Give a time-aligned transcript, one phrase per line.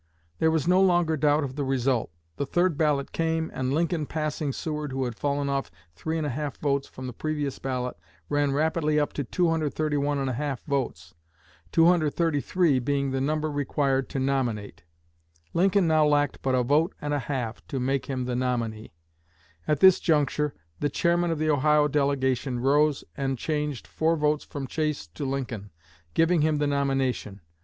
[0.39, 2.09] There was no longer doubt of the result.
[2.37, 6.87] The third ballot came, and Lincoln, passing Seward who had fallen off 3 1/2 votes
[6.87, 7.95] from the previous ballot,
[8.27, 11.13] ran rapidly up to 231 1/2 votes
[11.71, 14.81] 233 being the number required to nominate.
[15.53, 18.93] Lincoln now lacked but a vote and a half to make him the nominee.
[19.67, 24.65] At this juncture, the chairman of the Ohio delegation rose and changed four votes from
[24.65, 25.69] Chase to Lincoln,
[26.15, 27.41] giving him the nomination.